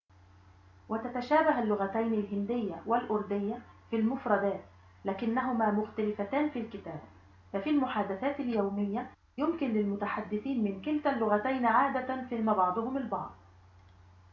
[0.89, 4.61] وتتشابه اللغتين الهندية والأردية في المفردات
[5.05, 7.01] لكنهما مختلفتان في الكتابة
[7.53, 13.31] ففي المحادثات اليومية يمكن للمتحدثين من كلتا اللغتين عادةً فهم بعضهم البعض